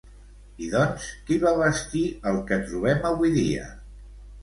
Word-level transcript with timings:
I 0.67 0.69
doncs, 0.75 1.09
qui 1.27 1.37
va 1.45 1.53
bastir 1.61 2.03
el 2.33 2.43
que 2.51 2.61
trobem 2.73 3.09
avui 3.15 3.37
dia? 3.41 3.73